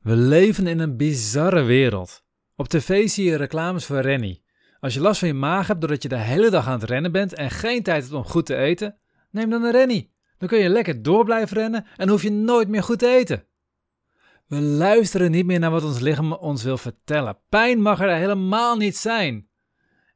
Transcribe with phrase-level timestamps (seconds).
[0.00, 2.24] We leven in een bizarre wereld.
[2.56, 4.44] Op tv zie je reclames voor Rennie.
[4.78, 7.12] Als je last van je maag hebt doordat je de hele dag aan het rennen
[7.12, 8.98] bent en geen tijd hebt om goed te eten,
[9.30, 10.12] neem dan een Rennie.
[10.38, 13.44] Dan kun je lekker door blijven rennen en hoef je nooit meer goed te eten.
[14.46, 17.38] We luisteren niet meer naar wat ons lichaam ons wil vertellen.
[17.48, 19.48] Pijn mag er helemaal niet zijn.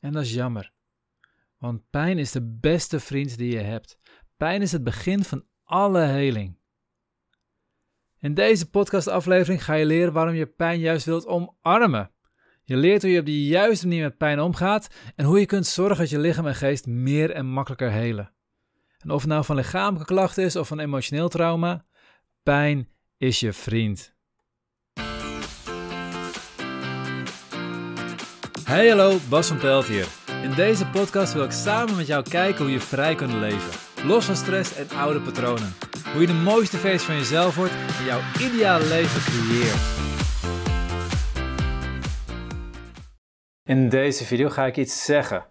[0.00, 0.72] En dat is jammer.
[1.58, 3.98] Want pijn is de beste vriend die je hebt.
[4.36, 6.58] Pijn is het begin van alle heling.
[8.24, 12.10] In deze podcastaflevering ga je leren waarom je pijn juist wilt omarmen.
[12.62, 15.66] Je leert hoe je op de juiste manier met pijn omgaat en hoe je kunt
[15.66, 18.32] zorgen dat je lichaam en geest meer en makkelijker helen.
[18.98, 21.84] En of het nou van lichamelijke klachten is of van emotioneel trauma,
[22.42, 22.88] pijn
[23.18, 24.14] is je vriend.
[28.64, 30.06] Hey hallo, Bas van Pelt hier.
[30.42, 34.06] In deze podcast wil ik samen met jou kijken hoe je vrij kunt leven.
[34.06, 35.72] Los van stress en oude patronen.
[36.12, 40.02] Hoe je de mooiste feest van jezelf wordt en jouw ideale leven creëert.
[43.64, 45.44] In deze video ga ik iets zeggen.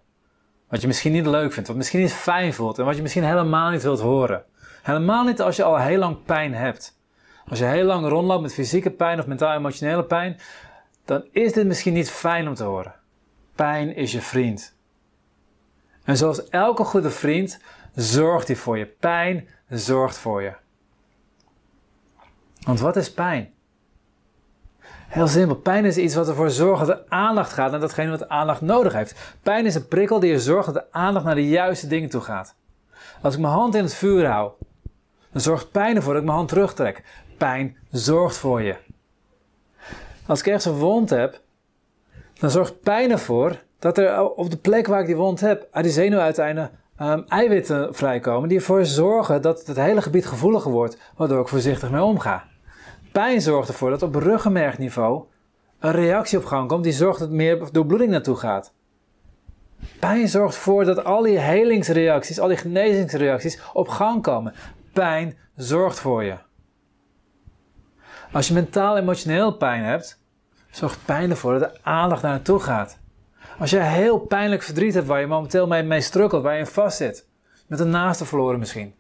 [0.69, 3.23] Wat je misschien niet leuk vindt, wat misschien niet fijn voelt en wat je misschien
[3.23, 4.43] helemaal niet wilt horen.
[4.81, 6.99] Helemaal niet als je al heel lang pijn hebt.
[7.47, 10.39] Als je heel lang rondloopt met fysieke pijn of mentaal-emotionele pijn,
[11.05, 12.95] dan is dit misschien niet fijn om te horen.
[13.55, 14.75] Pijn is je vriend.
[16.03, 17.59] En zoals elke goede vriend
[17.95, 18.85] zorgt hij voor je.
[18.85, 20.53] Pijn zorgt voor je.
[22.63, 23.53] Want wat is pijn?
[25.07, 25.55] Heel simpel.
[25.55, 28.93] Pijn is iets wat ervoor zorgt dat de aandacht gaat naar datgene wat aandacht nodig
[28.93, 29.35] heeft.
[29.41, 32.21] Pijn is een prikkel die ervoor zorgt dat de aandacht naar de juiste dingen toe
[32.21, 32.55] gaat.
[33.21, 34.51] Als ik mijn hand in het vuur hou,
[35.31, 37.03] dan zorgt pijn ervoor dat ik mijn hand terugtrek.
[37.37, 38.75] Pijn zorgt voor je.
[40.25, 41.41] Als ik ergens een wond heb,
[42.39, 45.83] dan zorgt pijn ervoor dat er op de plek waar ik die wond heb, uit
[45.83, 51.41] die zenuwuiteinden um, eiwitten vrijkomen die ervoor zorgen dat het hele gebied gevoeliger wordt, waardoor
[51.41, 52.43] ik voorzichtig mee omga.
[53.11, 55.23] Pijn zorgt ervoor dat op ruggenmergniveau
[55.79, 58.73] een reactie op gang komt die zorgt dat meer doorbloeding naartoe gaat.
[59.99, 64.53] Pijn zorgt ervoor dat al die helingsreacties, al die genezingsreacties op gang komen.
[64.93, 66.35] Pijn zorgt voor je.
[68.31, 70.19] Als je mentaal-emotioneel pijn hebt,
[70.71, 73.01] zorgt pijn ervoor dat de aandacht naar naartoe gaat.
[73.59, 76.97] Als je heel pijnlijk verdriet hebt waar je momenteel mee, mee strukkelt, waar je vast
[76.97, 77.27] zit,
[77.67, 78.93] met een naaste verloren misschien.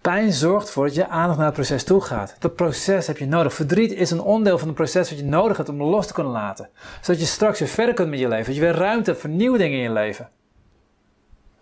[0.00, 2.36] Pijn zorgt ervoor dat je aandacht naar het proces toe gaat.
[2.38, 3.54] Dat proces heb je nodig.
[3.54, 6.32] Verdriet is een onderdeel van het proces wat je nodig hebt om los te kunnen
[6.32, 6.68] laten.
[7.00, 8.46] Zodat je straks weer verder kunt met je leven.
[8.46, 10.28] Dat je weer ruimte hebt voor nieuwe dingen in je leven.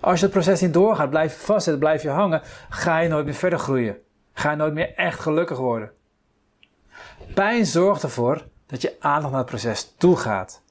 [0.01, 3.25] Als je het proces niet doorgaat, blijf je vastzitten, blijf je hangen, ga je nooit
[3.25, 3.97] meer verder groeien.
[4.33, 5.91] Ga je nooit meer echt gelukkig worden.
[7.35, 10.63] Pijn zorgt ervoor dat je aandacht naar het proces toe gaat.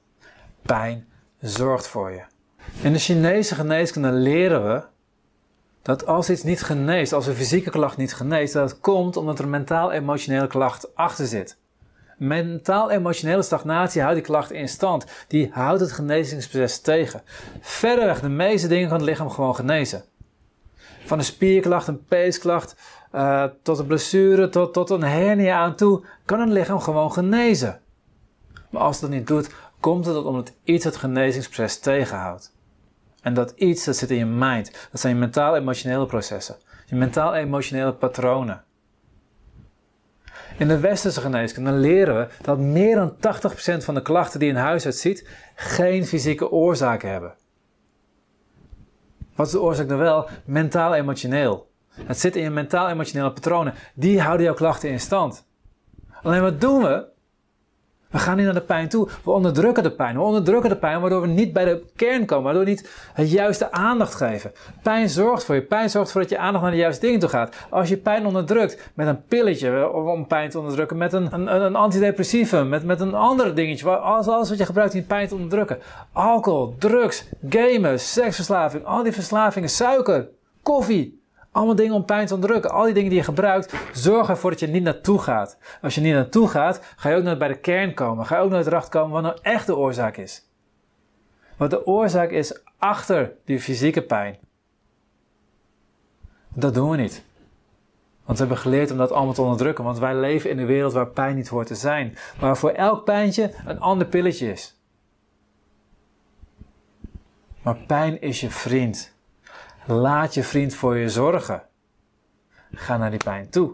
[0.62, 1.08] Pijn
[1.40, 2.22] zorgt voor je.
[2.82, 4.82] In de Chinese geneeskunde leren we
[5.82, 9.38] dat als iets niet geneest, als een fysieke klacht niet geneest, dat het komt omdat
[9.38, 11.56] er mentaal-emotionele klacht achter zit.
[12.18, 15.06] Mentaal-emotionele stagnatie houdt die klacht in stand.
[15.28, 17.22] Die houdt het genezingsproces tegen.
[17.60, 20.04] Verderweg, de meeste dingen kan het lichaam gewoon genezen.
[21.04, 22.76] Van een spierklacht, een peesklacht,
[23.14, 27.80] uh, tot een blessure, tot, tot een hernia aan toe, kan een lichaam gewoon genezen.
[28.70, 29.50] Maar als het dat niet doet,
[29.80, 32.56] komt het omdat iets het genezingsproces tegenhoudt.
[33.22, 34.88] En dat iets, dat zit in je mind.
[34.90, 36.56] Dat zijn je mentaal-emotionele processen.
[36.86, 38.64] Je mentaal-emotionele patronen.
[40.58, 44.56] In de westerse geneeskunde leren we dat meer dan 80% van de klachten die een
[44.56, 47.34] huisarts ziet, geen fysieke oorzaken hebben.
[49.34, 50.28] Wat is de oorzaak dan wel?
[50.44, 51.70] Mentaal-emotioneel.
[51.88, 53.74] Het zit in je mentaal-emotionele patronen.
[53.94, 55.46] Die houden jouw klachten in stand.
[56.22, 57.06] Alleen wat doen we?
[58.10, 59.08] We gaan niet naar de pijn toe.
[59.24, 60.16] We onderdrukken de pijn.
[60.16, 62.44] We onderdrukken de pijn waardoor we niet bij de kern komen.
[62.44, 64.52] Waardoor we niet het juiste aandacht geven.
[64.82, 65.62] Pijn zorgt voor je.
[65.62, 67.56] Pijn zorgt ervoor dat je aandacht naar de juiste dingen toe gaat.
[67.70, 70.96] Als je pijn onderdrukt met een pilletje om pijn te onderdrukken.
[70.96, 72.68] Met een, een, een.
[72.68, 73.96] Met, met een ander dingetje.
[73.96, 75.78] Alles, alles wat je gebruikt om pijn te onderdrukken.
[76.12, 78.84] Alcohol, drugs, gamen, seksverslaving.
[78.84, 79.68] Al die verslavingen.
[79.68, 80.28] Suiker,
[80.62, 81.22] koffie.
[81.52, 82.70] Allemaal dingen om pijn te onderdrukken.
[82.70, 85.58] Al die dingen die je gebruikt, zorg ervoor dat je niet naartoe gaat.
[85.82, 88.26] Als je niet naartoe gaat, ga je ook nooit bij de kern komen.
[88.26, 90.46] Ga je ook nooit erachter komen wat nou echt de oorzaak is.
[91.56, 94.38] Wat de oorzaak is achter die fysieke pijn.
[96.48, 97.24] Dat doen we niet.
[98.24, 99.84] Want we hebben geleerd om dat allemaal te onderdrukken.
[99.84, 102.16] Want wij leven in een wereld waar pijn niet hoort te zijn.
[102.38, 104.80] Waar voor elk pijntje een ander pilletje is.
[107.62, 109.16] Maar pijn is je vriend.
[109.90, 111.62] Laat je vriend voor je zorgen.
[112.72, 113.72] Ga naar die pijn toe.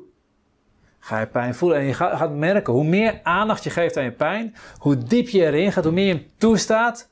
[0.99, 4.12] Ga je pijn voelen en je gaat merken hoe meer aandacht je geeft aan je
[4.12, 7.11] pijn, hoe diep je erin gaat, hoe meer je hem toestaat,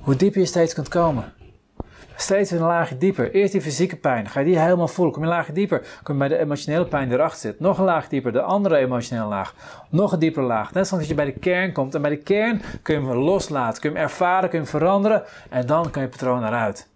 [0.00, 1.32] hoe dieper je steeds kunt komen.
[2.16, 3.32] Steeds een laagje dieper.
[3.32, 4.28] Eerst die fysieke pijn.
[4.28, 5.14] Ga je die helemaal voelen.
[5.14, 5.86] Kom je een laagje dieper.
[6.02, 7.60] Kom je bij de emotionele pijn erachter zit.
[7.60, 8.32] Nog een laag dieper.
[8.32, 9.54] De andere emotionele laag.
[9.90, 10.72] Nog een diepere laag.
[10.72, 11.94] Net zoals je bij de kern komt.
[11.94, 13.80] En bij de kern kun je hem loslaten.
[13.80, 14.48] Kun je hem ervaren.
[14.48, 15.22] Kun je hem veranderen.
[15.50, 16.88] En dan kan je patroon eruit.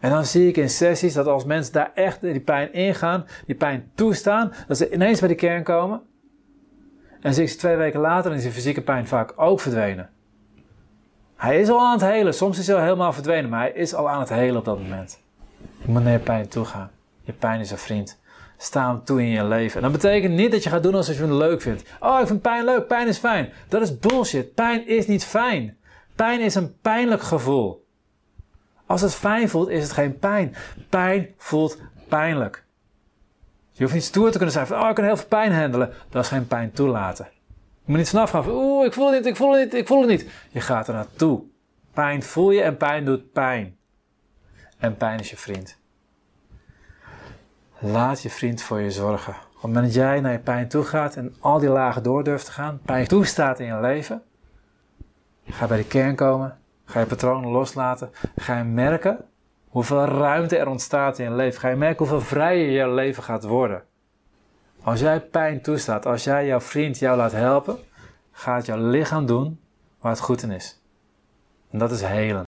[0.00, 3.54] En dan zie ik in sessies dat als mensen daar echt die pijn ingaan, die
[3.54, 6.02] pijn toestaan, dat ze ineens bij de kern komen.
[7.20, 10.10] En zie ik ze twee weken later en is die fysieke pijn vaak ook verdwenen.
[11.36, 12.34] Hij is al aan het helen.
[12.34, 14.78] Soms is hij al helemaal verdwenen, maar hij is al aan het helen op dat
[14.78, 15.20] moment.
[15.82, 16.90] Je moet naar je pijn toe gaan.
[17.22, 18.20] Je pijn is een vriend.
[18.56, 19.76] Sta hem toe in je leven.
[19.76, 21.84] En dat betekent niet dat je gaat doen alsof je het leuk vindt.
[22.00, 22.86] Oh, ik vind pijn leuk.
[22.86, 23.52] Pijn is fijn.
[23.68, 24.54] Dat is bullshit.
[24.54, 25.76] Pijn is niet fijn.
[26.14, 27.86] Pijn is een pijnlijk gevoel.
[28.90, 30.54] Als het fijn voelt, is het geen pijn.
[30.88, 31.78] Pijn voelt
[32.08, 32.64] pijnlijk.
[33.70, 35.92] Je hoeft niet stoer te kunnen zijn van, oh, ik kan heel veel pijn handelen.
[36.08, 37.28] Dat is geen pijn toelaten.
[37.84, 39.74] Je moet niet vanaf gaan van, oeh, ik voel het niet, ik voel het niet,
[39.74, 40.26] ik voel het niet.
[40.50, 41.42] Je gaat er naartoe.
[41.92, 43.76] Pijn voel je en pijn doet pijn.
[44.78, 45.78] En pijn is je vriend.
[47.78, 49.32] Laat je vriend voor je zorgen.
[49.32, 52.24] Op het moment dat jij naar je pijn toe gaat en al die lagen door
[52.24, 54.22] durft te gaan, pijn toestaat in je leven,
[55.46, 56.59] ga bij de kern komen,
[56.90, 59.24] ga je patronen loslaten, ga je merken
[59.68, 61.60] hoeveel ruimte er ontstaat in je leven.
[61.60, 63.82] Ga je merken hoeveel vrijer je leven gaat worden.
[64.82, 67.78] Als jij pijn toestaat, als jij jouw vriend jou laat helpen,
[68.32, 69.60] gaat jouw lichaam doen
[70.00, 70.80] waar het goed in is.
[71.70, 72.42] En dat is helen.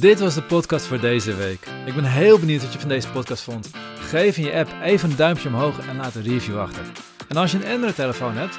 [0.00, 1.66] Dit was de podcast voor deze week.
[1.86, 3.70] Ik ben heel benieuwd wat je van deze podcast vond.
[3.94, 6.82] Geef in je app even een duimpje omhoog en laat een review achter.
[7.28, 8.58] En als je een Android-telefoon hebt,